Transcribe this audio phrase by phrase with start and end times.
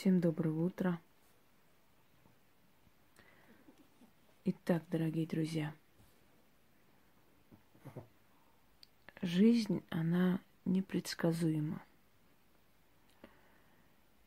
[0.00, 0.98] Всем доброго утра.
[4.46, 5.74] Итак, дорогие друзья,
[9.20, 11.82] жизнь, она непредсказуема.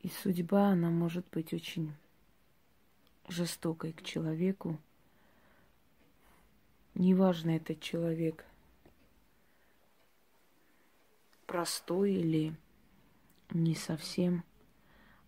[0.02, 1.92] И судьба, она может быть очень
[3.28, 4.80] жестокой к человеку.
[6.94, 8.46] Неважно, этот человек
[11.48, 12.56] простой или
[13.50, 14.44] не совсем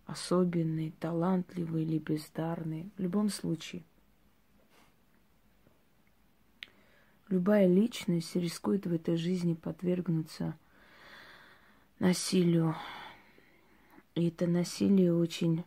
[0.06, 2.90] особенный, талантливый или бездарный.
[2.96, 3.82] В любом случае,
[7.28, 10.56] любая личность рискует в этой жизни подвергнуться
[11.98, 12.76] насилию.
[14.14, 15.64] И это насилие очень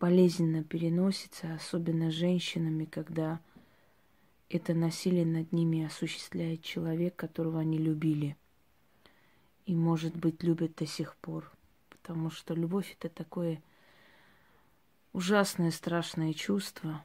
[0.00, 3.40] болезненно переносится, особенно женщинами, когда
[4.50, 8.36] это насилие над ними осуществляет человек, которого они любили.
[9.66, 11.50] И, может быть, любят до сих пор
[12.04, 13.62] потому что любовь это такое
[15.14, 17.02] ужасное, страшное чувство.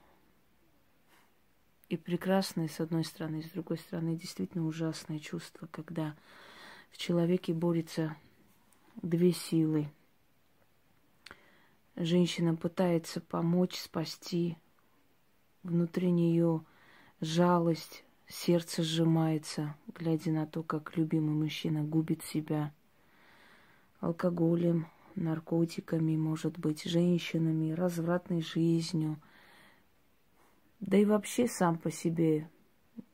[1.88, 6.18] И прекрасное, с одной стороны, с другой стороны, действительно ужасное чувство, когда
[6.92, 8.18] в человеке борются
[9.02, 9.90] две силы.
[11.96, 14.58] Женщина пытается помочь, спасти.
[15.64, 16.66] Внутри нее
[17.22, 22.74] жалость, сердце сжимается, глядя на то, как любимый мужчина губит себя–
[24.00, 29.18] алкоголем, наркотиками, может быть, женщинами, развратной жизнью.
[30.80, 32.50] Да и вообще сам по себе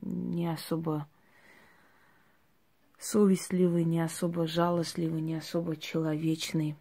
[0.02, 1.08] не особо
[3.00, 6.76] совестливый, не особо жалостливый, не особо человечный.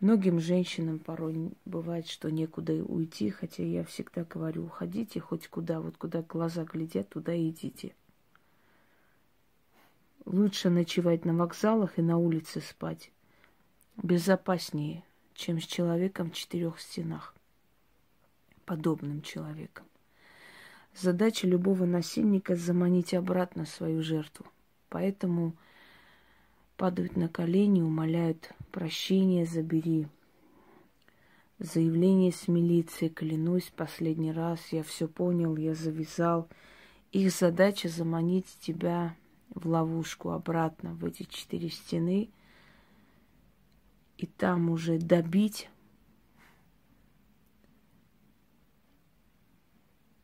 [0.00, 5.98] Многим женщинам порой бывает, что некуда уйти, хотя я всегда говорю, уходите хоть куда, вот
[5.98, 7.94] куда глаза глядят, туда идите.
[10.26, 13.10] Лучше ночевать на вокзалах и на улице спать.
[13.96, 15.02] Безопаснее,
[15.34, 17.34] чем с человеком в четырех стенах.
[18.66, 19.86] Подобным человеком.
[20.94, 24.46] Задача любого насильника заманить обратно свою жертву.
[24.88, 25.54] Поэтому
[26.76, 30.06] падают на колени, умоляют прощения, забери.
[31.58, 36.48] Заявление с милицией, клянусь, последний раз, я все понял, я завязал.
[37.12, 39.14] Их задача заманить тебя
[39.50, 42.30] в ловушку обратно в эти четыре стены
[44.16, 45.68] и там уже добить.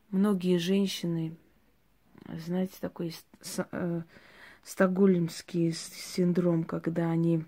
[0.09, 1.35] Многие женщины,
[2.27, 3.13] знаете, такой
[3.71, 4.01] э,
[4.63, 7.43] стокгольмский синдром, когда они,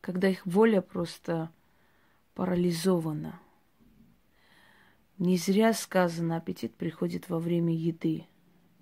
[0.00, 1.50] когда их воля просто
[2.34, 3.40] парализована–
[5.18, 8.26] не зря сказано, аппетит приходит во время еды.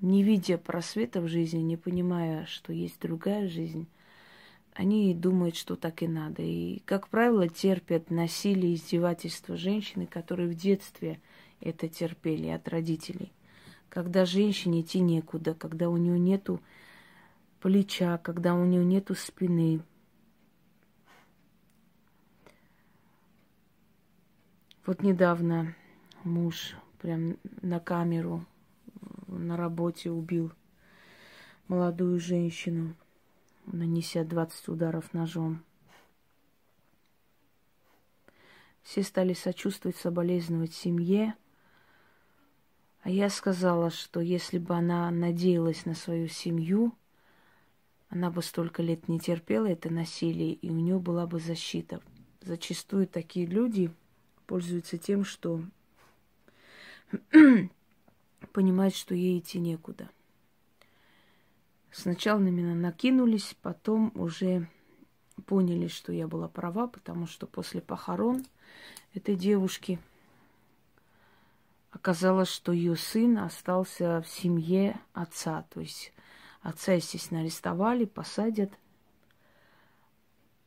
[0.00, 3.86] Не видя просвета в жизни, не понимая, что есть другая жизнь,
[4.72, 6.42] они думают, что так и надо.
[6.42, 11.20] И, как правило, терпят насилие, издевательства женщины, которые в детстве
[11.60, 13.32] это терпели от родителей.
[13.90, 16.60] Когда женщине идти некуда, когда у нее нету
[17.60, 19.82] плеча, когда у нее нету спины.
[24.84, 25.76] Вот недавно
[26.24, 28.44] муж прям на камеру
[29.26, 30.52] на работе убил
[31.68, 32.94] молодую женщину,
[33.66, 35.62] нанеся 20 ударов ножом.
[38.82, 41.34] Все стали сочувствовать, соболезновать семье.
[43.02, 46.94] А я сказала, что если бы она надеялась на свою семью,
[48.08, 52.00] она бы столько лет не терпела это насилие, и у нее была бы защита.
[52.42, 53.90] Зачастую такие люди
[54.46, 55.62] пользуются тем, что
[58.52, 60.08] понимает, что ей идти некуда.
[61.90, 64.68] Сначала на меня накинулись, потом уже
[65.46, 68.44] поняли, что я была права, потому что после похорон
[69.14, 69.98] этой девушки
[71.90, 75.66] оказалось, что ее сын остался в семье отца.
[75.68, 76.12] То есть
[76.62, 78.72] отца, естественно, арестовали, посадят.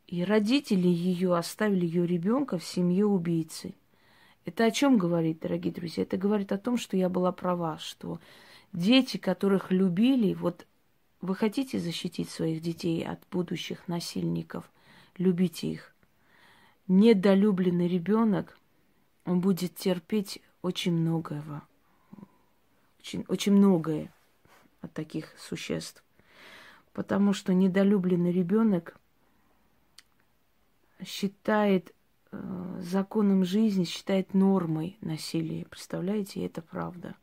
[0.06, 3.74] И родители ее оставили ее ребенка в семье убийцы–
[4.46, 6.04] это о чем говорит, дорогие друзья?
[6.04, 8.20] Это говорит о том, что я была права, что
[8.74, 10.68] дети, которых любили, вот
[11.20, 14.72] вы хотите защитить своих детей от будущих насильников,
[15.18, 15.96] любите их.
[16.88, 18.60] Недолюбленный ребенок,
[19.26, 21.64] он будет терпеть очень многого,
[23.00, 24.14] очень, очень многое
[24.82, 26.04] от таких существ.
[26.94, 28.96] Потому что недолюбленный ребенок
[31.04, 31.96] считает
[32.36, 35.66] Э, законом жизни считает нормой насилие.
[35.66, 37.16] Представляете, и это правда.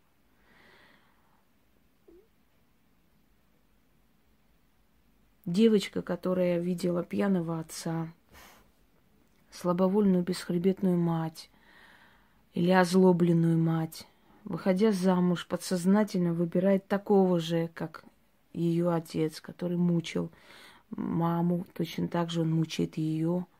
[5.45, 8.09] Девочка, которая видела пьяного отца,
[9.51, 11.51] слабовольную бесхребетную мать
[12.55, 14.07] или озлобленную мать,
[14.45, 18.05] выходя замуж, подсознательно выбирает такого же, как
[18.53, 20.31] ее отец, который мучил
[20.91, 23.47] маму, точно так же он мучает ее–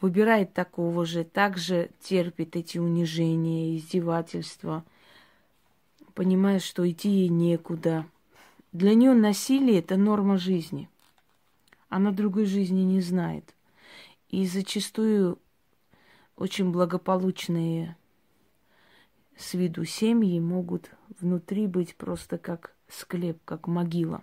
[0.00, 4.84] выбирает такого же, также терпит эти унижения, издевательства,
[6.14, 8.06] понимая, что идти ей некуда.
[8.72, 10.88] Для нее насилие– это норма жизни.
[11.88, 13.54] Она другой жизни не знает.
[14.28, 15.38] И зачастую
[16.36, 17.96] очень благополучные
[19.36, 20.90] с виду семьи могут
[21.20, 24.22] внутри быть просто как склеп, как могила.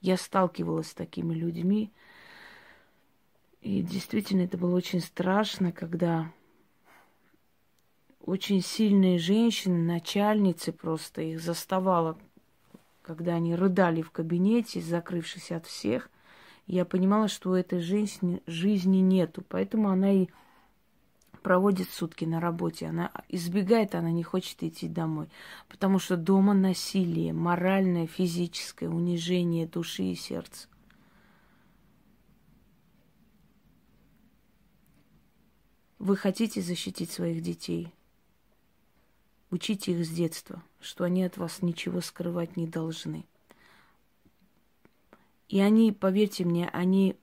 [0.00, 1.90] Я сталкивалась с такими людьми,
[3.60, 6.32] и действительно это было очень страшно, когда
[8.20, 12.16] очень сильные женщины, начальницы просто их заставала,
[13.02, 16.10] когда они рыдали в кабинете, закрывшись от всех.
[16.66, 20.28] Я понимала, что у этой женщины жизни нету, поэтому она и
[21.42, 25.28] проводит сутки на работе, она избегает, она не хочет идти домой,
[25.68, 30.68] потому что дома насилие, моральное, физическое унижение души и сердца.
[36.00, 37.94] Вы хотите защитить своих детей?
[39.52, 43.24] Учите их с детства, что они от вас ничего скрывать не должны.
[45.48, 47.16] И они, поверьте мне, они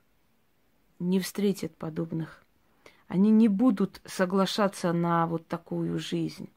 [1.00, 2.48] не встретят подобных
[3.08, 6.50] они не будут соглашаться на вот такую жизнь.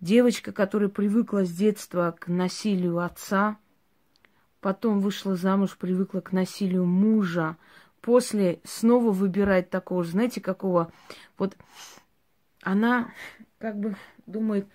[0.00, 3.58] Девочка, которая привыкла с детства к насилию отца,
[4.60, 7.56] потом вышла замуж, привыкла к насилию мужа,
[8.00, 10.92] после снова выбирает такого знаете, какого?
[11.38, 11.56] Вот
[12.62, 13.12] она
[13.58, 14.66] как бы думает,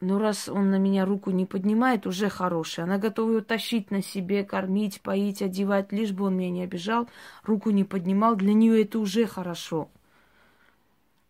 [0.00, 2.84] ну, раз он на меня руку не поднимает, уже хороший.
[2.84, 7.08] Она готова его тащить на себе, кормить, поить, одевать, лишь бы он меня не обижал,
[7.42, 8.36] руку не поднимал.
[8.36, 9.88] Для нее это уже хорошо.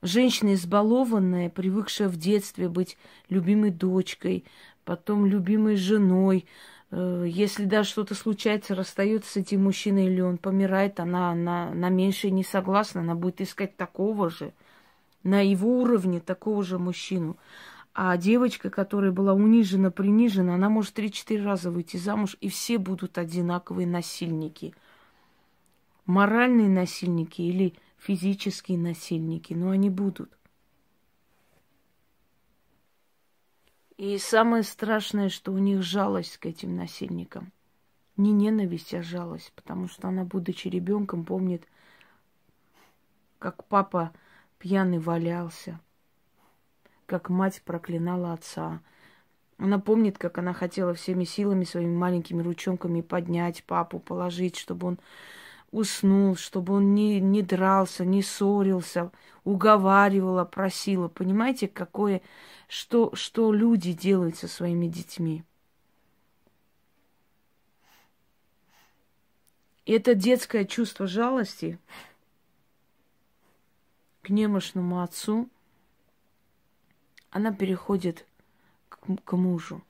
[0.03, 2.99] Женщина избалованная, привыкшая в детстве быть
[3.29, 4.45] любимой дочкой,
[4.85, 6.47] потом любимой женой.
[6.91, 11.89] Э, если даже что-то случается, расстается с этим мужчиной или он помирает, она на, на
[11.89, 14.53] меньшее не согласна, она будет искать такого же,
[15.23, 17.37] на его уровне такого же мужчину.
[17.95, 23.19] А девочка, которая была унижена, принижена, она может 3-4 раза выйти замуж, и все будут
[23.19, 24.75] одинаковые насильники.
[26.05, 30.31] Моральные насильники или физические насильники, но они будут.
[34.05, 37.53] И самое страшное, что у них жалость к этим насильникам.
[38.19, 41.67] Не ненависть, а жалость, потому что она, будучи ребенком, помнит,
[43.39, 44.13] как папа
[44.59, 45.81] пьяный валялся,
[47.07, 48.83] как мать проклинала отца.
[49.57, 54.99] Она помнит, как она хотела всеми силами, своими маленькими ручонками поднять папу, положить, чтобы он
[55.71, 59.11] уснул, чтобы он не, не дрался, не ссорился,
[59.45, 61.09] уговаривала, просила.
[61.09, 62.23] Понимаете, какое,
[62.69, 65.45] что, что люди делают со своими детьми?
[69.85, 71.79] И это детское чувство жалости
[74.23, 75.49] к немощному отцу–
[77.35, 78.27] она переходит
[78.89, 79.83] к, к мужу.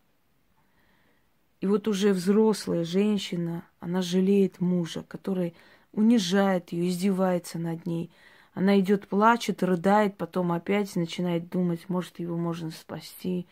[1.64, 5.54] И вот уже взрослая женщина, она жалеет мужа, который
[5.92, 8.10] унижает ее, издевается над ней.
[8.52, 13.46] Она идет, плачет, рыдает, потом опять начинает думать, может, его можно спасти.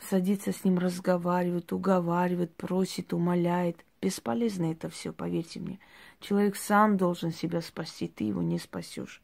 [0.00, 3.84] Садится с ним, разговаривает, уговаривает, просит, умоляет.
[4.02, 5.78] Бесполезно это все, поверьте мне.
[6.18, 9.22] Человек сам должен себя спасти, ты его не спасешь.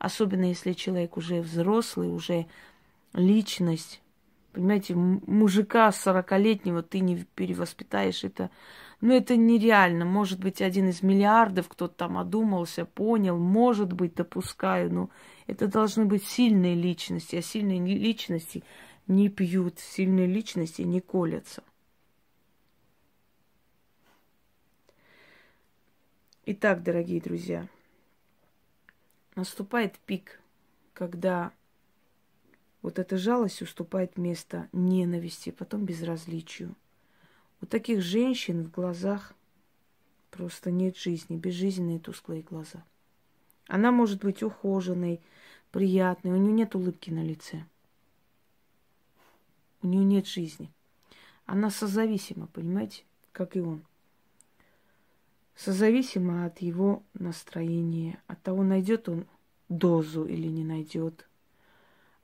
[0.00, 2.46] Особенно если человек уже взрослый, уже
[3.12, 4.02] личность.
[4.52, 8.24] Понимаете, мужика 40-летнего ты не перевоспитаешь.
[8.24, 8.50] Это,
[9.00, 10.04] ну, это нереально.
[10.04, 13.38] Может быть, один из миллиардов кто-то там одумался, понял.
[13.38, 14.92] Может быть, допускаю.
[14.92, 15.10] Но
[15.46, 17.36] это должны быть сильные личности.
[17.36, 18.64] А сильные личности
[19.06, 19.78] не пьют.
[19.78, 21.62] Сильные личности не колятся.
[26.46, 27.68] Итак, дорогие друзья,
[29.36, 30.40] наступает пик,
[30.94, 31.52] когда
[32.82, 36.74] вот эта жалость уступает место ненависти, потом безразличию.
[37.60, 39.34] У таких женщин в глазах
[40.30, 42.84] просто нет жизни, безжизненные тусклые глаза.
[43.66, 45.20] Она может быть ухоженной,
[45.72, 47.64] приятной, у нее нет улыбки на лице.
[49.82, 50.70] У нее нет жизни.
[51.46, 53.82] Она созависима, понимаете, как и он
[55.58, 59.26] созависимо от его настроения, от того, найдет он
[59.68, 61.27] дозу или не найдет.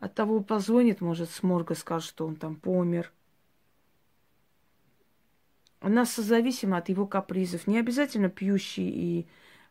[0.04, 3.10] От того, позвонит, может, с морга скажет, что он там помер.
[5.80, 7.66] она созависима от его капризов.
[7.66, 9.26] Не обязательно пьющий и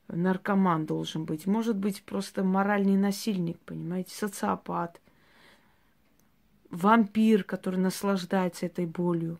[0.08, 1.46] наркоман должен быть.
[1.46, 5.00] Может быть просто моральный насильник, понимаете, социопат,
[6.72, 9.38] вампир, который наслаждается этой болью.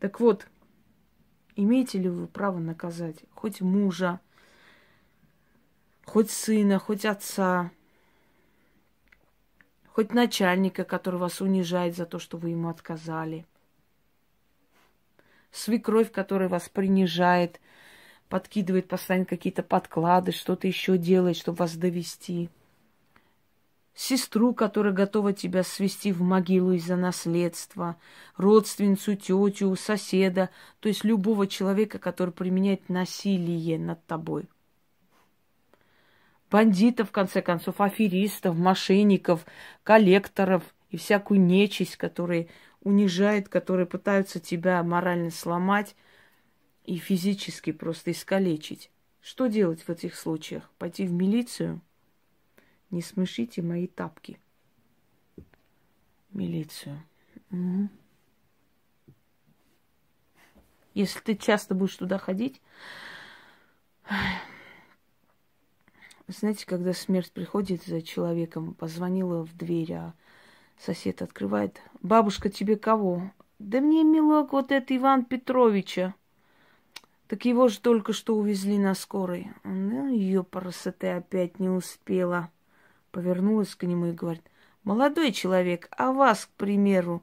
[0.00, 0.48] Так вот,
[1.54, 4.18] имеете ли вы право наказать хоть мужа,
[6.06, 7.70] хоть сына, хоть отца,
[9.92, 13.44] хоть начальника, который вас унижает за то, что вы ему отказали–
[15.56, 17.60] свекровь, которая вас принижает,
[18.28, 22.50] подкидывает постоянно какие-то подклады, что-то еще делает, чтобы вас довести.
[23.94, 27.96] Сестру, которая готова тебя свести в могилу из-за наследства,
[28.36, 34.48] родственницу, тетю, соседа, то есть любого человека, который применяет насилие над тобой.
[36.50, 39.44] Бандитов, в конце концов, аферистов, мошенников,
[39.82, 42.48] коллекторов и всякую нечисть, которые
[42.82, 45.96] унижает, которые пытаются тебя морально сломать
[46.84, 48.90] и физически просто искалечить.
[49.20, 50.70] Что делать в этих случаях?
[50.78, 51.80] Пойти в милицию?
[52.90, 54.38] Не смешите мои тапки.
[56.30, 57.02] Милицию.
[57.50, 57.88] Угу.
[60.94, 62.62] Если ты часто будешь туда ходить,
[66.28, 70.14] знаете, когда смерть приходит за человеком, позвонила в дверь, а
[70.78, 71.80] Сосед открывает.
[72.02, 73.30] Бабушка, тебе кого?
[73.58, 76.14] Да мне, милок, вот это Иван Петровича.
[77.28, 79.50] Так его же только что увезли на скорой.
[79.64, 82.50] Ну, ее красоты опять не успела.
[83.10, 84.42] Повернулась к нему и говорит,
[84.84, 87.22] молодой человек, а вас, к примеру,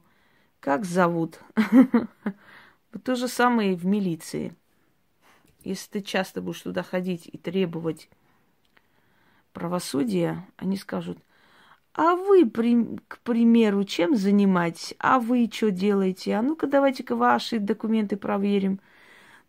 [0.60, 1.38] как зовут?
[3.04, 4.54] То же самое и в милиции.
[5.62, 8.08] Если ты часто будешь туда ходить и требовать
[9.54, 11.18] правосудия, они скажут–
[11.94, 14.94] а вы, к примеру, чем занимаетесь?
[14.98, 16.34] А вы что делаете?
[16.34, 18.80] А ну-ка давайте-ка ваши документы проверим.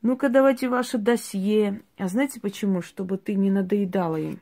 [0.04, 1.82] Ну-ка давайте ваше досье.
[1.98, 2.84] А знаете почему?
[2.84, 4.40] Чтобы ты не надоедала им.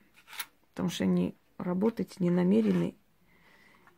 [0.71, 2.93] Потому что они работать не намерены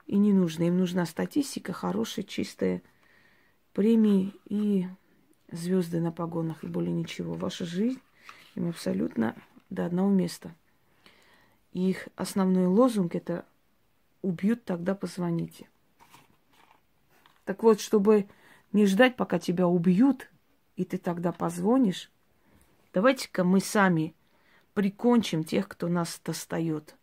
[0.06, 0.68] и не нужны.
[0.68, 2.84] Им нужна статистика, хорошая, чистая,
[3.74, 4.86] премии и
[5.52, 7.34] звезды на погонах, и более ничего.
[7.34, 8.00] Ваша жизнь
[8.54, 9.36] им абсолютно
[9.72, 10.54] до одного места.
[11.75, 13.44] И их основной лозунг это
[14.22, 15.67] убьют, тогда позвоните.
[17.44, 18.27] Так вот, чтобы
[18.72, 20.29] не ждать, пока тебя убьют,
[20.77, 22.10] и ты тогда позвонишь,
[22.94, 24.15] давайте-ка мы сами
[24.74, 26.96] прикончим тех, кто нас достает.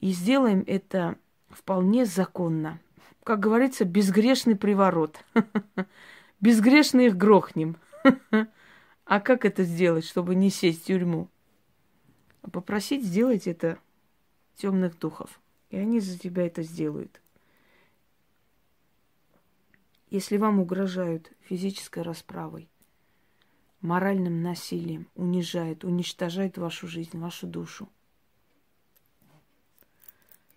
[0.00, 1.16] И сделаем это
[1.48, 2.80] вполне законно.
[3.22, 5.24] Как говорится, безгрешный приворот.
[6.40, 7.76] Безгрешно их грохнем.
[9.10, 11.28] А как это сделать, чтобы не сесть в тюрьму?
[12.42, 13.78] Попросить сделать это
[14.56, 15.40] темных духов.
[15.70, 17.20] И они за тебя это сделают.
[20.10, 22.68] Если вам угрожают физической расправой,
[23.80, 27.88] моральным насилием, унижают, уничтожают вашу жизнь, вашу душу,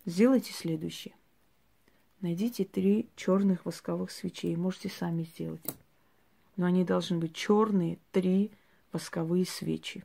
[0.06, 1.14] сделайте следующее.
[2.22, 4.56] Найдите три черных восковых свечей.
[4.56, 5.66] Можете сами сделать.
[6.56, 8.52] Но они должны быть черные, три
[8.92, 10.04] восковые свечи.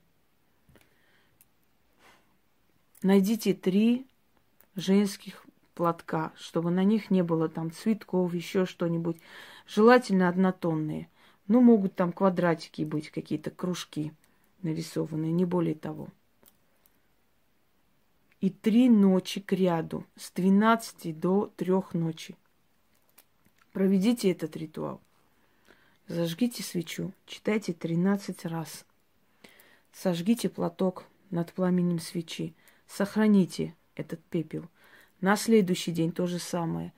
[3.02, 4.06] Найдите три
[4.74, 9.18] женских платка, чтобы на них не было там цветков, еще что-нибудь.
[9.66, 11.08] Желательно однотонные.
[11.48, 14.12] Ну, могут там квадратики быть, какие-то кружки
[14.62, 16.08] нарисованные, не более того.
[18.40, 22.36] И три ночи к ряду, с 12 до 3 ночи.
[23.72, 25.00] Проведите этот ритуал.
[26.08, 28.84] Зажгите свечу, читайте 13 раз.
[29.92, 32.54] Сожгите платок над пламенем свечи.
[32.86, 34.68] Сохраните этот пепел.
[35.20, 36.92] На следующий день то же самое.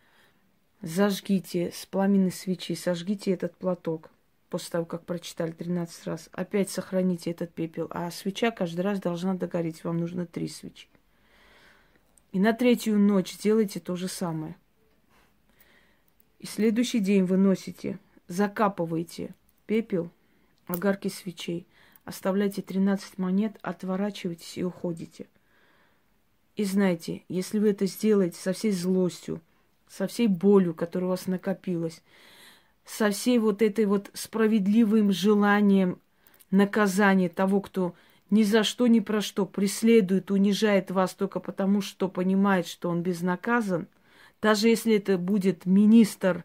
[0.82, 4.10] Зажгите с пламенной свечи, сожгите этот платок
[4.50, 6.28] после того, как прочитали 13 раз.
[6.32, 7.88] Опять сохраните этот пепел.
[7.90, 9.82] А свеча каждый раз должна догореть.
[9.84, 10.88] Вам нужно три свечи.
[12.32, 14.56] И на третью ночь сделайте то же самое.
[16.38, 19.34] И следующий день вы носите, закапываете
[19.66, 20.10] пепел,
[20.66, 21.66] огарки свечей,
[22.04, 25.26] оставляйте 13 монет, отворачиваетесь и уходите–
[26.58, 29.40] и знаете, если вы это сделаете со всей злостью,
[29.86, 32.02] со всей болью, которая у вас накопилась,
[32.84, 36.00] со всей вот этой вот справедливым желанием
[36.50, 37.94] наказания того, кто
[38.30, 43.02] ни за что, ни про что преследует, унижает вас только потому, что понимает, что он
[43.02, 43.86] безнаказан,
[44.42, 46.44] даже если это будет министр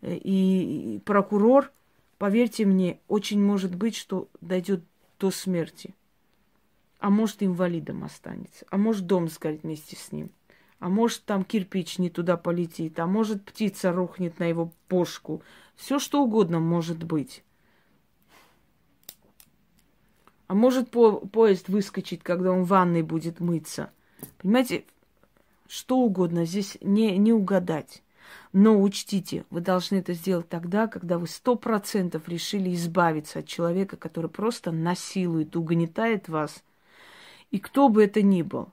[0.00, 1.70] э, и прокурор,
[2.18, 4.82] поверьте мне, очень может быть, что дойдет
[5.20, 5.94] до смерти
[7.04, 10.30] а может инвалидом останется, а может дом сгорит вместе с ним,
[10.78, 15.42] а может там кирпич не туда полетит, а может птица рухнет на его бошку,
[15.76, 17.44] Все что угодно может быть.
[20.46, 23.90] А может по поезд выскочить, когда он в ванной будет мыться.
[24.38, 24.86] Понимаете,
[25.68, 28.02] что угодно здесь не, не угадать.
[28.54, 33.98] Но учтите, вы должны это сделать тогда, когда вы сто процентов решили избавиться от человека,
[33.98, 36.64] который просто насилует, угнетает вас.
[37.54, 38.72] И кто бы это ни был,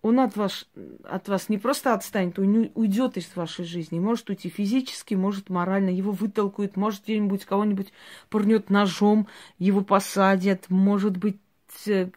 [0.00, 0.66] он от вас,
[1.04, 3.98] от вас не просто отстанет, он уйдет из вашей жизни.
[3.98, 5.90] Может уйти физически, может морально.
[5.90, 7.92] Его вытолкают, может где-нибудь кого-нибудь
[8.30, 11.36] пырнет ножом, его посадят, может быть
[11.86, 12.08] э,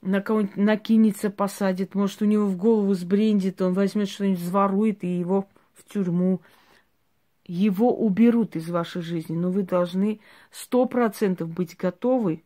[0.00, 5.08] на кого-нибудь накинется, посадит, может у него в голову сбрендит, он возьмет что-нибудь, зворует и
[5.08, 6.40] его в тюрьму.
[7.44, 10.20] Его уберут из вашей жизни, но вы должны
[10.50, 12.42] сто процентов быть готовы,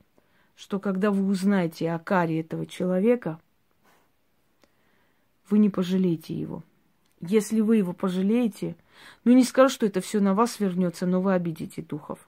[0.55, 3.41] что когда вы узнаете о каре этого человека,
[5.49, 6.63] вы не пожалеете его.
[7.21, 8.77] Если вы его пожалеете,
[9.25, 12.19] ну не скажу, что это все на вас вернется, но вы обидите духов,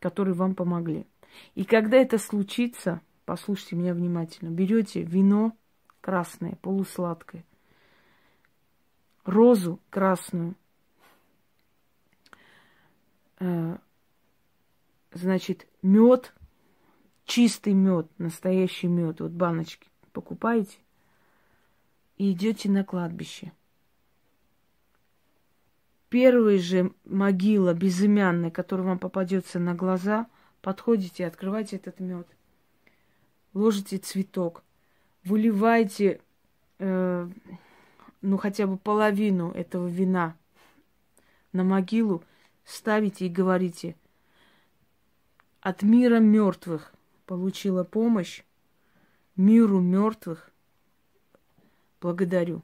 [0.00, 1.06] которые вам помогли.
[1.54, 5.56] И когда это случится, послушайте меня внимательно, берете вино
[6.00, 7.44] красное, полусладкое,
[9.24, 10.54] розу красную,
[13.38, 13.76] э,
[15.12, 16.32] значит, мед,
[17.24, 20.78] чистый мед, настоящий мед, вот баночки покупаете
[22.16, 23.52] и идете на кладбище.
[26.08, 30.26] Первая же могила безымянная, которая вам попадется на глаза,
[30.60, 32.28] подходите, открывайте этот мед,
[33.54, 34.62] ложите цветок,
[35.24, 36.20] выливайте
[36.78, 37.28] э,
[38.22, 40.36] ну хотя бы половину этого вина
[41.52, 42.24] на могилу,
[42.64, 43.96] ставите и говорите,
[45.60, 46.92] от мира мертвых
[47.32, 48.42] получила помощь,
[49.36, 50.50] миру мертвых
[51.98, 52.60] благодарю.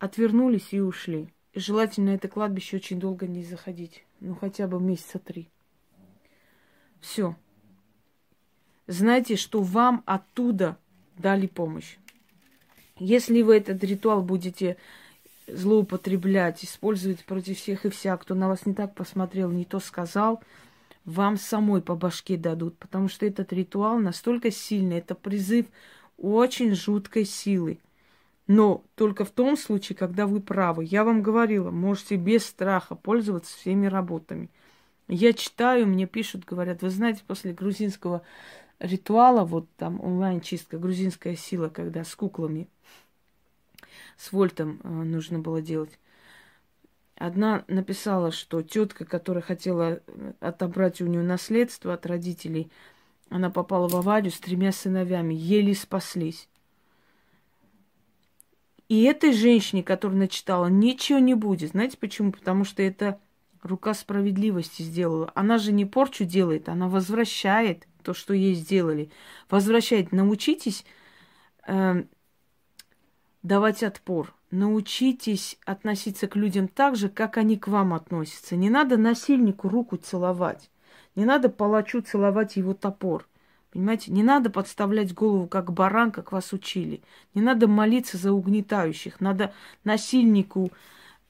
[0.00, 1.32] Отвернулись и ушли.
[1.54, 4.04] Желательно это кладбище очень долго не заходить.
[4.18, 5.48] Ну, хотя бы месяца три.
[7.00, 7.36] Все.
[8.88, 10.76] Знайте, что вам оттуда
[11.16, 11.96] дали помощь.
[12.96, 14.76] Если вы этот ритуал будете
[15.46, 20.42] злоупотреблять, использовать против всех и вся, кто на вас не так посмотрел, не то сказал,
[21.04, 25.66] вам самой по башке дадут, потому что этот ритуал настолько сильный, это призыв
[26.18, 27.78] очень жуткой силы.
[28.46, 30.84] Но только в том случае, когда вы правы.
[30.84, 34.50] Я вам говорила, можете без страха пользоваться всеми работами.
[35.06, 38.22] Я читаю, мне пишут, говорят, вы знаете, после грузинского
[38.80, 42.66] ритуала, вот там онлайн-чистка, грузинская сила, когда с куклами,
[44.16, 45.98] с Вольтом э, нужно было делать.
[47.20, 52.72] Одна написала, что тетка, которая хотела э, отобрать у нее наследство от родителей,
[53.28, 56.48] она попала в аварию с тремя сыновьями, еле спаслись.
[58.88, 61.72] И этой женщине, которая начитала, ничего не будет.
[61.72, 62.32] Знаете почему?
[62.32, 63.20] Потому что это
[63.62, 65.30] рука справедливости сделала.
[65.34, 69.10] Она же не порчу делает, она возвращает то, что ей сделали.
[69.50, 70.86] Возвращать, научитесь
[71.66, 72.02] э,
[73.42, 74.34] давать отпор.
[74.50, 78.56] Научитесь относиться к людям так же, как они к вам относятся.
[78.56, 80.70] Не надо насильнику руку целовать.
[81.14, 83.28] Не надо палачу целовать его топор.
[83.72, 87.02] Понимаете, не надо подставлять голову, как баран, как вас учили.
[87.34, 89.20] Не надо молиться за угнетающих.
[89.20, 90.72] Надо насильнику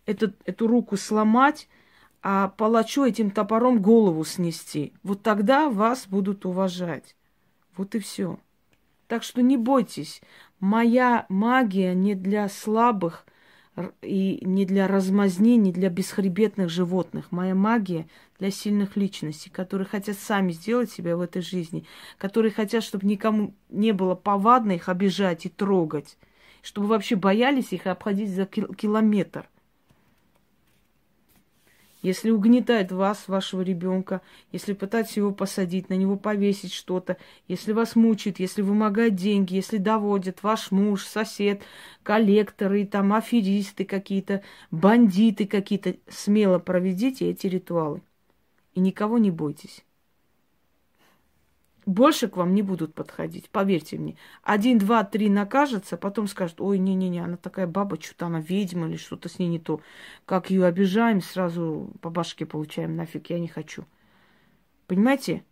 [0.07, 1.69] этот, эту руку сломать,
[2.23, 4.95] а палачу этим топором голову снести.
[5.03, 7.15] Вот тогда вас будут уважать.
[7.77, 8.39] Вот и все.
[9.07, 10.23] Так что не бойтесь.
[10.61, 13.25] Моя магия не для слабых
[14.03, 17.33] и не для размазни, не для бесхребетных животных.
[17.33, 18.07] Моя магия
[18.39, 21.87] для сильных личностей, которые хотят сами сделать себя в этой жизни,
[22.19, 26.19] которые хотят, чтобы никому не было повадно их обижать и трогать,
[26.63, 29.49] чтобы вообще боялись их обходить за километр–
[32.03, 37.95] если угнетает вас, вашего ребенка, если пытается его посадить, на него повесить что-то, если вас
[37.97, 41.63] мучает, если вымогает деньги, если доводит ваш муж, сосед,
[42.03, 48.03] коллекторы, там аферисты какие-то, бандиты какие-то, смело проведите эти ритуалы.
[48.75, 49.85] И никого не бойтесь
[51.87, 54.17] больше к вам не будут подходить, поверьте мне.
[54.43, 58.97] Один, два, три накажется, потом скажут, ой, не-не-не, она такая баба, что-то она ведьма или
[58.97, 59.81] что-то с ней не то.
[60.27, 63.85] Как ее обижаем, сразу по башке получаем, нафиг, я не хочу.
[64.87, 65.45] Понимаете?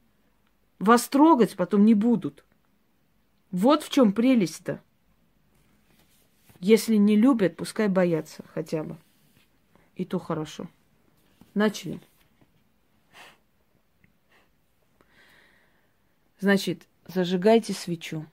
[0.79, 2.45] Вас трогать потом не будут.
[3.51, 4.81] Вот в чем прелесть-то.
[6.61, 8.97] Если не любят, пускай боятся хотя бы.
[9.97, 10.69] И то хорошо.
[11.55, 12.01] Начали.
[16.41, 18.25] Значит, зажигайте свечу,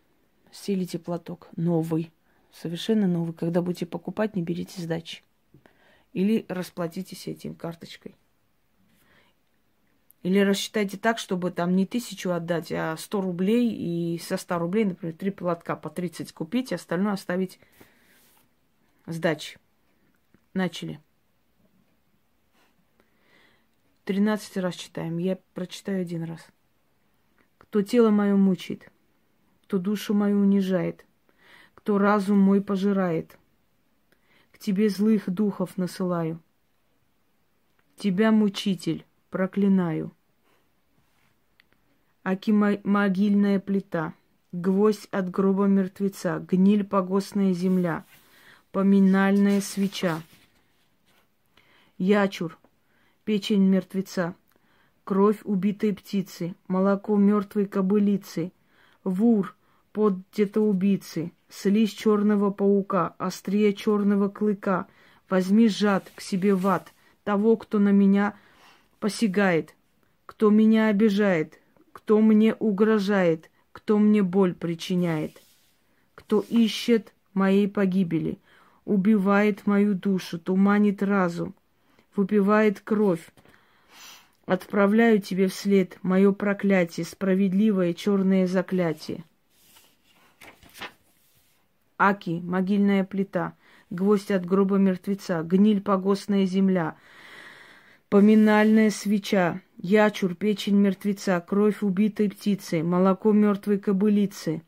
[0.52, 2.12] стелите платок новый,
[2.52, 3.34] совершенно новый.
[3.34, 5.24] Когда будете покупать, не берите сдачи.
[6.13, 8.15] Или расплатитесь этим карточкой.
[10.22, 14.86] Или рассчитайте так, чтобы там не тысячу отдать, а 100 рублей и со 100 рублей,
[14.86, 17.60] например, три платка по 30 купить, а остальное оставить
[19.06, 19.60] сдачи.
[20.54, 21.00] Начали.
[24.06, 25.18] 13 раз читаем.
[25.18, 26.48] Я прочитаю один раз.
[27.76, 28.90] Кто тело мое мучит,
[29.64, 31.06] кто душу мою унижает,
[31.74, 33.38] кто разум мой пожирает.
[34.54, 36.40] К тебе злых духов насылаю.
[37.98, 40.14] Тебя, мучитель, проклинаю.
[42.24, 44.14] Аки могильная плита,
[44.54, 48.06] гвоздь от гроба мертвеца, гниль погостная земля,
[48.72, 50.22] поминальная свеча.
[51.98, 52.58] Ячур,
[53.26, 54.34] печень мертвеца,
[55.06, 58.52] кровь убитой птицы, молоко мертвой кобылицы,
[59.06, 59.56] вур,
[59.94, 64.88] под детоубийцы, слизь черного паука, острие черного клыка,
[65.30, 66.91] возьми жад к себе в ад,
[67.24, 68.36] того, кто на меня
[69.00, 69.74] посягает,
[70.26, 71.62] кто меня обижает,
[71.94, 75.41] кто мне угрожает, кто мне боль причиняет,
[76.13, 78.38] кто ищет моей погибели,
[78.84, 81.54] убивает мою душу, туманит разум,
[82.15, 83.32] выпивает кровь.
[84.45, 89.23] Отправляю тебе вслед мое проклятие, справедливое черное заклятие.
[91.97, 93.55] Аки, могильная плита,
[93.89, 96.95] гвоздь от гроба мертвеца, гниль погостная земля,
[98.10, 104.62] поминальная свеча, ячур, печень мертвеца, кровь убитой птицы, молоко мертвой кобылицы,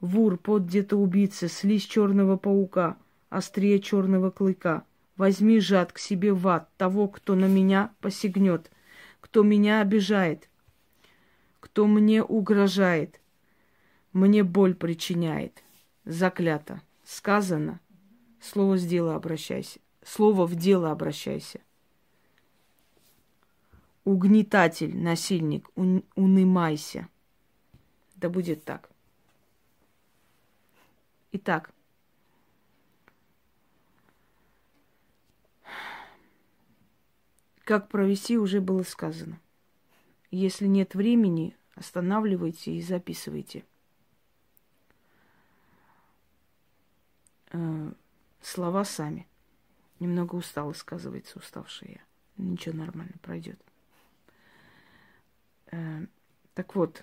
[0.00, 2.98] вур, под где-то убийцы, слизь черного паука,
[3.30, 4.84] острие черного клыка.
[5.16, 8.70] Возьми жад к себе в ад того, кто на меня посягнет,
[9.22, 10.50] кто меня обижает,
[11.60, 13.20] кто мне угрожает,
[14.12, 15.62] мне боль причиняет
[16.04, 16.82] заклято.
[17.04, 17.80] Сказано.
[18.40, 19.80] Слово с дела обращайся.
[20.04, 21.60] Слово в дело обращайся.
[24.04, 27.08] Угнетатель, насильник, ун, унимайся.
[28.16, 28.90] Да будет так.
[31.30, 31.72] Итак,
[37.72, 39.40] как провести, уже было сказано.
[40.30, 43.64] Если нет времени, останавливайте и записывайте.
[47.52, 47.92] э,
[48.42, 49.26] слова сами.
[50.00, 52.04] Немного устала, сказывается, уставшая.
[52.36, 53.58] Ничего, нормально, пройдет.
[55.70, 56.06] Э,
[56.52, 57.02] так вот,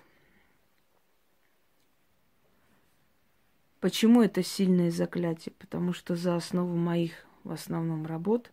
[3.80, 5.52] почему это сильное заклятие?
[5.58, 8.52] Потому что за основу моих в основном работ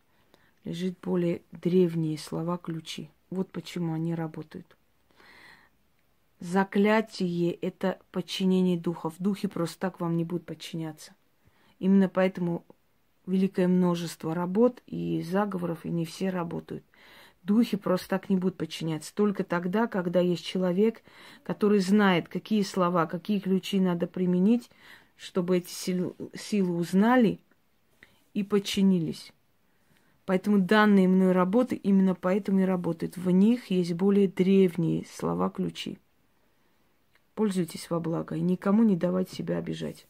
[0.67, 3.09] лежит более древние слова-ключи.
[3.29, 4.77] Вот почему они работают.
[6.39, 9.15] Заклятие– это подчинение духов.
[9.17, 11.13] Духи просто так вам не будут подчиняться.
[11.79, 12.65] Именно поэтому
[13.25, 16.83] великое множество работ и заговоров, и не все работают.
[17.43, 19.15] Духи просто так не будут подчиняться.
[19.15, 21.01] Только тогда, когда есть человек,
[21.43, 24.69] который знает, какие слова, какие ключи надо применить,
[25.15, 27.39] чтобы эти силы, узнали
[28.33, 29.31] и подчинились.
[30.27, 33.15] Поэтому данные мной работы именно поэтому и работают.
[33.15, 35.99] В них есть более древние слова-ключи.
[37.33, 40.05] Пользуйтесь во благо и никому не давайте себя обижать.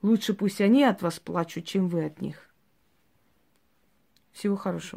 [0.00, 2.48] Лучше пусть они от вас плачут, чем вы от них.
[4.32, 4.92] Всего хорошего.